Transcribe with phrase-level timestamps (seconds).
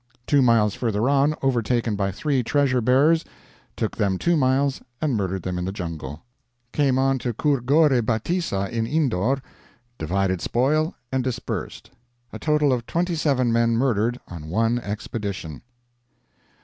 [0.25, 3.23] "Two miles further on, overtaken by three treasure bearers;
[3.75, 6.23] took them two miles and murdered them in the jungle.
[6.73, 9.43] "Came on to Khurgore Bateesa in Indore,
[9.99, 11.91] divided spoil, and dispersed.
[12.33, 15.61] "A total of 27 men murdered on one expedition."